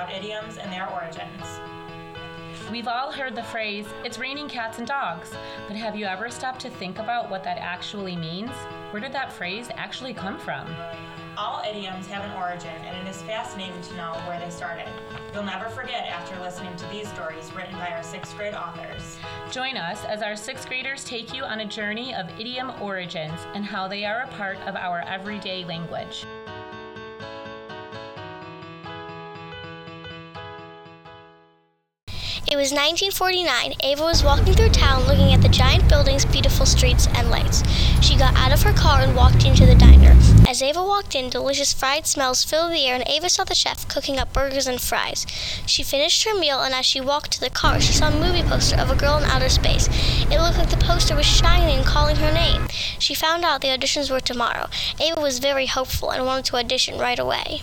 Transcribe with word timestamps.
about 0.00 0.12
idioms 0.14 0.56
and 0.56 0.72
their 0.72 0.88
origins. 0.90 1.60
We've 2.70 2.88
all 2.88 3.12
heard 3.12 3.34
the 3.34 3.42
phrase, 3.42 3.86
it's 4.04 4.18
raining 4.18 4.48
cats 4.48 4.78
and 4.78 4.86
dogs, 4.86 5.32
but 5.66 5.76
have 5.76 5.96
you 5.96 6.06
ever 6.06 6.30
stopped 6.30 6.60
to 6.60 6.70
think 6.70 6.98
about 6.98 7.28
what 7.30 7.44
that 7.44 7.58
actually 7.58 8.16
means? 8.16 8.50
Where 8.92 9.00
did 9.00 9.12
that 9.12 9.32
phrase 9.32 9.68
actually 9.74 10.14
come 10.14 10.38
from? 10.38 10.66
All 11.36 11.62
idioms 11.68 12.06
have 12.06 12.24
an 12.24 12.32
origin, 12.32 12.74
and 12.84 13.06
it 13.06 13.10
is 13.10 13.22
fascinating 13.22 13.80
to 13.82 13.96
know 13.96 14.12
where 14.26 14.38
they 14.38 14.50
started. 14.50 14.88
You'll 15.32 15.42
never 15.42 15.68
forget 15.68 16.06
after 16.06 16.38
listening 16.40 16.74
to 16.76 16.86
these 16.86 17.08
stories 17.08 17.52
written 17.54 17.74
by 17.74 17.90
our 17.90 18.02
sixth 18.02 18.36
grade 18.36 18.54
authors. 18.54 19.18
Join 19.50 19.76
us 19.76 20.04
as 20.04 20.22
our 20.22 20.36
sixth 20.36 20.66
graders 20.68 21.04
take 21.04 21.34
you 21.34 21.44
on 21.44 21.60
a 21.60 21.66
journey 21.66 22.14
of 22.14 22.28
idiom 22.38 22.72
origins 22.80 23.38
and 23.54 23.64
how 23.64 23.86
they 23.88 24.04
are 24.04 24.20
a 24.20 24.28
part 24.28 24.58
of 24.66 24.76
our 24.76 25.00
everyday 25.06 25.64
language. 25.64 26.24
It 32.50 32.56
was 32.56 32.72
1949. 32.72 33.74
Ava 33.84 34.02
was 34.02 34.24
walking 34.24 34.54
through 34.54 34.70
town 34.70 35.04
looking 35.04 35.32
at 35.32 35.40
the 35.40 35.48
giant 35.48 35.88
buildings, 35.88 36.24
beautiful 36.24 36.66
streets, 36.66 37.06
and 37.14 37.30
lights. 37.30 37.62
She 38.02 38.16
got 38.16 38.34
out 38.34 38.52
of 38.52 38.62
her 38.62 38.72
car 38.72 39.02
and 39.02 39.14
walked 39.14 39.44
into 39.44 39.66
the 39.66 39.76
diner. 39.76 40.16
As 40.48 40.60
Ava 40.60 40.82
walked 40.82 41.14
in, 41.14 41.30
delicious 41.30 41.72
fried 41.72 42.08
smells 42.08 42.42
filled 42.42 42.72
the 42.72 42.84
air, 42.84 42.96
and 42.96 43.08
Ava 43.08 43.28
saw 43.28 43.44
the 43.44 43.54
chef 43.54 43.86
cooking 43.86 44.18
up 44.18 44.32
burgers 44.32 44.66
and 44.66 44.80
fries. 44.80 45.28
She 45.64 45.84
finished 45.84 46.24
her 46.24 46.34
meal, 46.34 46.60
and 46.60 46.74
as 46.74 46.84
she 46.84 47.00
walked 47.00 47.30
to 47.34 47.40
the 47.40 47.50
car, 47.50 47.80
she 47.80 47.92
saw 47.92 48.08
a 48.08 48.10
movie 48.10 48.42
poster 48.42 48.80
of 48.80 48.90
a 48.90 48.96
girl 48.96 49.18
in 49.18 49.30
outer 49.30 49.48
space. 49.48 49.88
It 50.28 50.40
looked 50.40 50.58
like 50.58 50.70
the 50.70 50.84
poster 50.84 51.14
was 51.14 51.26
shining 51.26 51.76
and 51.76 51.86
calling 51.86 52.16
her 52.16 52.32
name. 52.32 52.66
She 52.98 53.14
found 53.14 53.44
out 53.44 53.60
the 53.60 53.68
auditions 53.68 54.10
were 54.10 54.18
tomorrow. 54.18 54.66
Ava 54.98 55.20
was 55.20 55.38
very 55.38 55.66
hopeful 55.66 56.10
and 56.10 56.26
wanted 56.26 56.46
to 56.46 56.56
audition 56.56 56.98
right 56.98 57.20
away. 57.20 57.62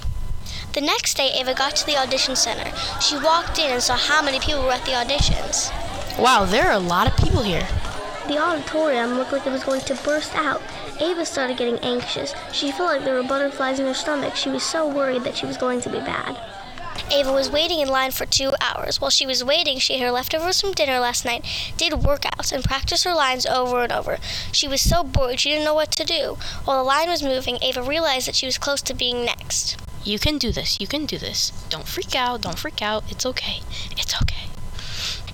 The 0.78 0.86
next 0.86 1.18
day, 1.18 1.32
Ava 1.34 1.56
got 1.56 1.76
to 1.78 1.86
the 1.88 1.98
audition 1.98 2.36
center. 2.36 2.72
She 3.02 3.18
walked 3.18 3.58
in 3.58 3.72
and 3.72 3.82
saw 3.82 3.98
how 3.98 4.22
many 4.22 4.40
people 4.40 4.62
were 4.62 4.74
at 4.74 4.86
the 4.86 4.92
auditions. 4.92 5.72
Wow, 6.20 6.46
there 6.46 6.68
are 6.68 6.74
a 6.74 6.78
lot 6.78 7.08
of 7.08 7.18
people 7.18 7.42
here. 7.42 7.68
The 8.28 8.38
auditorium 8.38 9.16
looked 9.16 9.32
like 9.32 9.48
it 9.48 9.52
was 9.52 9.64
going 9.64 9.82
to 9.82 9.96
burst 9.96 10.36
out. 10.36 10.62
Ava 11.02 11.26
started 11.26 11.58
getting 11.58 11.80
anxious. 11.80 12.36
She 12.54 12.72
felt 12.72 12.92
like 12.92 13.04
there 13.04 13.16
were 13.16 13.28
butterflies 13.28 13.80
in 13.80 13.88
her 13.88 13.96
stomach. 13.96 14.36
She 14.36 14.52
was 14.52 14.62
so 14.62 14.88
worried 14.88 15.24
that 15.24 15.36
she 15.36 15.48
was 15.48 15.58
going 15.58 15.82
to 15.82 15.90
be 15.90 15.98
bad. 15.98 16.40
Ava 17.12 17.34
was 17.34 17.50
waiting 17.50 17.80
in 17.80 17.88
line 17.88 18.12
for 18.12 18.28
two 18.28 18.52
hours. 18.62 19.02
While 19.02 19.10
she 19.10 19.26
was 19.26 19.44
waiting, 19.44 19.80
she 19.80 19.96
ate 19.96 20.02
her 20.02 20.12
leftovers 20.12 20.62
from 20.62 20.74
dinner 20.74 21.00
last 21.00 21.26
night, 21.26 21.44
did 21.78 21.94
workouts, 21.94 22.52
and 22.52 22.64
practiced 22.64 23.04
her 23.04 23.16
lines 23.16 23.48
over 23.48 23.82
and 23.82 23.92
over. 23.92 24.20
She 24.52 24.68
was 24.68 24.82
so 24.82 25.04
bored 25.04 25.40
she 25.40 25.50
didn't 25.50 25.66
know 25.66 25.74
what 25.74 25.90
to 25.94 26.04
do. 26.04 26.38
While 26.66 26.78
the 26.78 26.88
line 26.88 27.10
was 27.10 27.24
moving, 27.24 27.58
Ava 27.64 27.82
realized 27.82 28.28
that 28.28 28.36
she 28.36 28.46
was 28.46 28.60
close 28.60 28.84
to 28.84 28.94
being 28.94 29.26
next. 29.26 29.76
You 30.08 30.20
can 30.20 30.38
do 30.38 30.54
this. 30.54 30.80
You 30.80 30.88
can 30.88 31.06
do 31.06 31.18
this. 31.18 31.52
Don't 31.68 31.86
freak 31.86 32.16
out. 32.16 32.40
Don't 32.40 32.58
freak 32.58 32.82
out. 32.82 33.04
It's 33.12 33.26
okay. 33.26 33.60
It's 33.92 34.16
okay. 34.22 34.48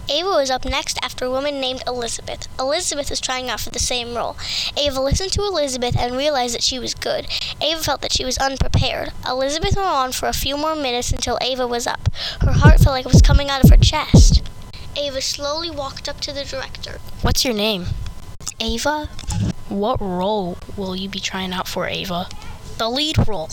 Ava 0.10 0.30
was 0.30 0.50
up 0.50 0.66
next 0.66 0.98
after 1.04 1.26
a 1.26 1.30
woman 1.30 1.62
named 1.62 1.84
Elizabeth. 1.86 2.48
Elizabeth 2.60 3.12
was 3.12 3.22
trying 3.22 3.52
out 3.52 3.60
for 3.60 3.70
the 3.70 3.78
same 3.78 4.16
role. 4.16 4.36
Ava 4.76 5.00
listened 5.00 5.32
to 5.34 5.44
Elizabeth 5.44 5.96
and 5.96 6.18
realized 6.18 6.56
that 6.56 6.64
she 6.64 6.80
was 6.80 6.96
good. 6.96 7.28
Ava 7.62 7.84
felt 7.84 8.02
that 8.02 8.14
she 8.14 8.26
was 8.26 8.40
unprepared. 8.40 9.12
Elizabeth 9.28 9.76
went 9.76 9.88
on 9.88 10.12
for 10.12 10.28
a 10.28 10.34
few 10.34 10.58
more 10.58 10.76
minutes 10.76 11.12
until 11.12 11.38
Ava 11.40 11.68
was 11.68 11.86
up. 11.86 12.10
Her 12.42 12.54
heart 12.54 12.80
felt 12.80 12.96
like 12.96 13.06
it 13.06 13.14
was 13.14 13.22
coming 13.22 13.52
out 13.52 13.64
of 13.64 13.70
her 13.70 13.78
chest. 13.78 14.42
Ava 14.98 15.22
slowly 15.22 15.70
walked 15.70 16.10
up 16.10 16.20
to 16.22 16.34
the 16.34 16.46
director. 16.46 16.98
What's 17.22 17.46
your 17.46 17.54
name? 17.54 17.86
Ava? 18.60 19.06
What 19.70 20.02
role 20.02 20.58
will 20.76 20.96
you 20.96 21.10
be 21.10 21.20
trying 21.20 21.54
out 21.54 21.68
for, 21.68 21.88
Ava? 21.88 22.28
The 22.80 22.90
lead 22.90 23.28
role. 23.28 23.50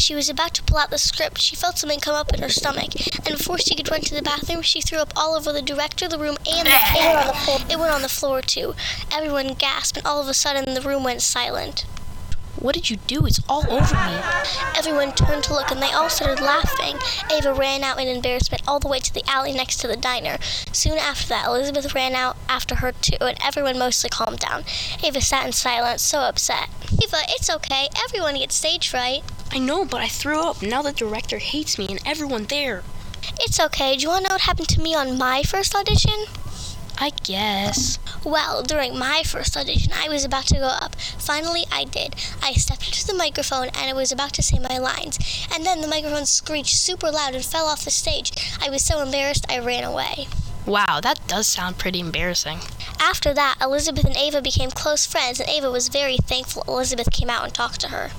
As 0.00 0.04
she 0.04 0.14
was 0.14 0.30
about 0.30 0.54
to 0.54 0.62
pull 0.62 0.78
out 0.78 0.88
the 0.88 0.96
script, 0.96 1.36
she 1.42 1.54
felt 1.54 1.76
something 1.76 2.00
come 2.00 2.14
up 2.14 2.32
in 2.32 2.40
her 2.40 2.48
stomach, 2.48 2.94
and 3.26 3.36
before 3.36 3.58
she 3.58 3.74
could 3.74 3.90
run 3.90 4.00
to 4.00 4.14
the 4.14 4.22
bathroom, 4.22 4.62
she 4.62 4.80
threw 4.80 4.98
up 4.98 5.12
all 5.14 5.36
over 5.36 5.52
the 5.52 5.60
director, 5.60 6.08
the 6.08 6.18
room, 6.18 6.38
and 6.50 6.66
the 6.66 7.34
floor. 7.44 7.58
It 7.68 7.78
went 7.78 7.92
on 7.92 8.00
the 8.00 8.08
floor 8.08 8.40
too. 8.40 8.74
Everyone 9.12 9.52
gasped, 9.52 9.98
and 9.98 10.06
all 10.06 10.18
of 10.18 10.26
a 10.26 10.32
sudden, 10.32 10.72
the 10.72 10.80
room 10.80 11.04
went 11.04 11.20
silent. 11.20 11.84
What 12.56 12.74
did 12.74 12.88
you 12.88 12.96
do? 12.96 13.26
It's 13.26 13.42
all 13.46 13.70
over 13.70 13.94
me. 13.94 14.20
Everyone 14.74 15.12
turned 15.12 15.44
to 15.44 15.52
look 15.52 15.70
and 15.70 15.82
they 15.82 15.92
all 15.92 16.08
started 16.08 16.42
laughing. 16.42 16.96
Ava 17.30 17.52
ran 17.52 17.84
out 17.84 18.00
in 18.00 18.08
embarrassment 18.08 18.62
all 18.66 18.80
the 18.80 18.88
way 18.88 19.00
to 19.00 19.12
the 19.12 19.22
alley 19.28 19.52
next 19.52 19.80
to 19.80 19.86
the 19.86 19.96
diner. 19.96 20.38
Soon 20.72 20.98
after 20.98 21.28
that, 21.28 21.46
Elizabeth 21.46 21.94
ran 21.94 22.14
out 22.14 22.38
after 22.48 22.76
her 22.76 22.92
too, 22.92 23.16
and 23.20 23.38
everyone 23.44 23.78
mostly 23.78 24.08
calmed 24.08 24.38
down. 24.40 24.64
Ava 25.02 25.20
sat 25.20 25.44
in 25.46 25.52
silence, 25.52 26.00
so 26.00 26.20
upset. 26.20 26.70
Ava, 26.90 27.18
it's 27.28 27.50
okay. 27.50 27.88
Everyone 28.02 28.36
gets 28.36 28.56
stage 28.56 28.88
fright. 28.88 29.24
I 29.52 29.58
know, 29.58 29.84
but 29.84 30.00
I 30.00 30.08
threw 30.08 30.40
up. 30.40 30.62
Now 30.62 30.82
the 30.82 30.92
director 30.92 31.38
hates 31.38 31.76
me 31.76 31.88
and 31.88 32.00
everyone 32.06 32.44
there. 32.44 32.82
It's 33.40 33.58
okay. 33.58 33.96
Do 33.96 34.02
you 34.02 34.08
want 34.08 34.24
to 34.24 34.28
know 34.28 34.34
what 34.34 34.42
happened 34.42 34.68
to 34.68 34.80
me 34.80 34.94
on 34.94 35.18
my 35.18 35.42
first 35.42 35.74
audition? 35.74 36.26
I 36.98 37.10
guess. 37.24 37.98
Well, 38.24 38.62
during 38.62 38.98
my 38.98 39.22
first 39.24 39.56
audition, 39.56 39.92
I 39.92 40.08
was 40.08 40.24
about 40.24 40.46
to 40.48 40.58
go 40.58 40.66
up. 40.66 40.94
Finally, 40.94 41.64
I 41.72 41.84
did. 41.84 42.14
I 42.42 42.52
stepped 42.52 42.86
into 42.86 43.06
the 43.06 43.14
microphone 43.14 43.68
and 43.68 43.90
I 43.90 43.92
was 43.92 44.12
about 44.12 44.34
to 44.34 44.42
say 44.42 44.58
my 44.58 44.78
lines. 44.78 45.18
And 45.52 45.64
then 45.64 45.80
the 45.80 45.88
microphone 45.88 46.26
screeched 46.26 46.76
super 46.76 47.10
loud 47.10 47.34
and 47.34 47.44
fell 47.44 47.66
off 47.66 47.84
the 47.84 47.90
stage. 47.90 48.32
I 48.60 48.70
was 48.70 48.84
so 48.84 49.02
embarrassed, 49.02 49.46
I 49.48 49.58
ran 49.58 49.82
away. 49.82 50.28
Wow, 50.66 51.00
that 51.00 51.26
does 51.26 51.46
sound 51.46 51.78
pretty 51.78 52.00
embarrassing. 52.00 52.58
After 53.00 53.32
that, 53.32 53.56
Elizabeth 53.62 54.04
and 54.04 54.16
Ava 54.16 54.42
became 54.42 54.70
close 54.70 55.06
friends, 55.06 55.40
and 55.40 55.48
Ava 55.48 55.70
was 55.70 55.88
very 55.88 56.18
thankful 56.18 56.64
Elizabeth 56.68 57.10
came 57.10 57.30
out 57.30 57.44
and 57.44 57.54
talked 57.54 57.80
to 57.80 57.88
her. 57.88 58.10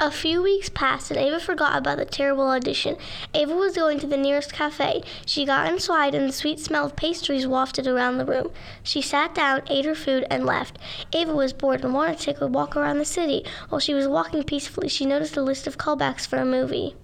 A 0.00 0.12
few 0.12 0.44
weeks 0.44 0.68
passed 0.68 1.10
and 1.10 1.18
Ava 1.18 1.40
forgot 1.40 1.76
about 1.76 1.98
the 1.98 2.04
terrible 2.04 2.46
audition. 2.46 2.96
Ava 3.34 3.52
was 3.52 3.74
going 3.74 3.98
to 3.98 4.06
the 4.06 4.16
nearest 4.16 4.52
cafe. 4.52 5.02
She 5.26 5.44
got 5.44 5.66
inside 5.66 6.14
and 6.14 6.28
the 6.28 6.32
sweet 6.32 6.60
smell 6.60 6.86
of 6.86 6.94
pastries 6.94 7.48
wafted 7.48 7.88
around 7.88 8.18
the 8.18 8.24
room. 8.24 8.52
She 8.84 9.02
sat 9.02 9.34
down, 9.34 9.62
ate 9.68 9.86
her 9.86 9.96
food, 9.96 10.24
and 10.30 10.46
left. 10.46 10.78
Ava 11.12 11.32
was 11.34 11.52
bored 11.52 11.84
and 11.84 11.94
wanted 11.94 12.18
to 12.18 12.24
take 12.24 12.40
a 12.40 12.46
walk 12.46 12.76
around 12.76 12.98
the 12.98 13.04
city. 13.04 13.44
While 13.70 13.80
she 13.80 13.92
was 13.92 14.06
walking 14.06 14.44
peacefully, 14.44 14.88
she 14.88 15.04
noticed 15.04 15.36
a 15.36 15.42
list 15.42 15.66
of 15.66 15.78
callbacks 15.78 16.28
for 16.28 16.36
a 16.36 16.44
movie. 16.44 16.94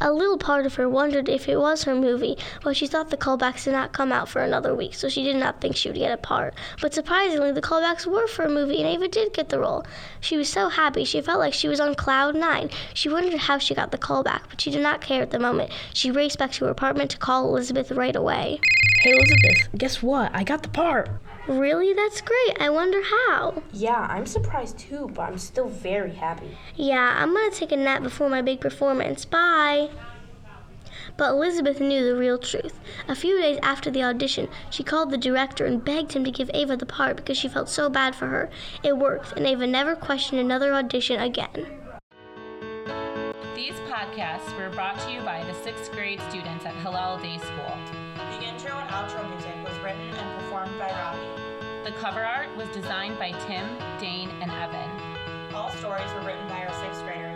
A 0.00 0.12
little 0.12 0.38
part 0.38 0.66
of 0.66 0.74
her 0.74 0.88
wondered 0.88 1.28
if 1.28 1.48
it 1.48 1.56
was 1.56 1.84
her 1.84 1.94
movie, 1.94 2.36
but 2.62 2.76
she 2.76 2.86
thought 2.86 3.10
the 3.10 3.16
callbacks 3.16 3.64
did 3.64 3.72
not 3.72 3.92
come 3.92 4.12
out 4.12 4.28
for 4.28 4.42
another 4.42 4.74
week, 4.74 4.94
so 4.94 5.08
she 5.08 5.22
did 5.22 5.36
not 5.36 5.60
think 5.60 5.76
she 5.76 5.88
would 5.88 5.96
get 5.96 6.12
a 6.12 6.16
part. 6.16 6.54
But 6.80 6.92
surprisingly, 6.92 7.52
the 7.52 7.62
callbacks 7.62 8.04
were 8.04 8.26
for 8.26 8.44
a 8.44 8.50
movie, 8.50 8.82
and 8.82 8.86
Ava 8.86 9.08
did 9.08 9.32
get 9.32 9.48
the 9.48 9.60
role. 9.60 9.84
She 10.20 10.36
was 10.36 10.48
so 10.48 10.68
happy, 10.68 11.04
she 11.04 11.20
felt 11.20 11.38
like 11.38 11.54
she 11.54 11.68
was 11.68 11.80
on 11.80 11.94
cloud 11.94 12.34
nine. 12.34 12.70
She 12.92 13.08
wondered 13.08 13.34
how 13.34 13.58
she 13.58 13.74
got 13.74 13.92
the 13.92 13.98
callback, 13.98 14.42
but 14.50 14.60
she 14.60 14.70
did 14.70 14.82
not 14.82 15.00
care 15.00 15.22
at 15.22 15.30
the 15.30 15.38
moment. 15.38 15.70
She 15.92 16.10
raced 16.10 16.38
back 16.38 16.52
to 16.52 16.64
her 16.64 16.70
apartment 16.70 17.10
to 17.12 17.18
call 17.18 17.48
Elizabeth 17.48 17.92
right 17.92 18.16
away. 18.16 18.60
Hey 19.02 19.12
Elizabeth, 19.12 19.68
guess 19.78 20.02
what? 20.02 20.34
I 20.34 20.44
got 20.44 20.62
the 20.62 20.68
part. 20.68 21.08
Really? 21.46 21.92
That's 21.92 22.20
great. 22.20 22.56
I 22.60 22.70
wonder 22.70 23.02
how. 23.02 23.62
Yeah, 23.72 24.06
I'm 24.08 24.26
surprised 24.26 24.78
too, 24.78 25.10
but 25.14 25.22
I'm 25.22 25.38
still 25.38 25.68
very 25.68 26.12
happy. 26.12 26.56
Yeah, 26.74 27.14
I'm 27.18 27.34
gonna 27.34 27.50
take 27.50 27.72
a 27.72 27.76
nap 27.76 28.02
before 28.02 28.30
my 28.30 28.40
big 28.40 28.60
performance. 28.60 29.24
Bye. 29.24 29.90
But 31.16 31.30
Elizabeth 31.30 31.80
knew 31.80 32.04
the 32.04 32.16
real 32.16 32.38
truth. 32.38 32.80
A 33.08 33.14
few 33.14 33.40
days 33.40 33.58
after 33.62 33.90
the 33.90 34.02
audition, 34.02 34.48
she 34.70 34.82
called 34.82 35.10
the 35.10 35.18
director 35.18 35.64
and 35.64 35.84
begged 35.84 36.12
him 36.12 36.24
to 36.24 36.30
give 36.30 36.50
Ava 36.52 36.76
the 36.76 36.86
part 36.86 37.16
because 37.16 37.36
she 37.36 37.46
felt 37.46 37.68
so 37.68 37.88
bad 37.88 38.16
for 38.16 38.26
her. 38.26 38.50
It 38.82 38.96
worked, 38.96 39.32
and 39.32 39.46
Ava 39.46 39.66
never 39.66 39.94
questioned 39.94 40.40
another 40.40 40.74
audition 40.74 41.20
again. 41.20 41.66
These 43.54 43.74
podcasts 43.88 44.56
were 44.56 44.70
brought 44.70 44.98
to 45.00 45.12
you 45.12 45.20
by 45.20 45.44
the 45.44 45.54
sixth 45.62 45.92
grade 45.92 46.20
students 46.30 46.64
at 46.66 46.74
Hillel 46.76 47.18
Day 47.18 47.38
School. 47.38 47.78
The 48.16 48.44
intro 48.44 48.76
and 48.76 48.90
outro 48.90 49.30
cover 51.98 52.24
art 52.24 52.54
was 52.56 52.68
designed 52.70 53.18
by 53.18 53.30
Tim, 53.46 53.78
Dane, 53.98 54.30
and 54.40 54.50
Evan. 54.50 55.54
All 55.54 55.70
stories 55.70 56.10
were 56.14 56.22
written 56.22 56.46
by 56.48 56.66
our 56.66 56.80
sixth 56.82 57.02
graders 57.04 57.33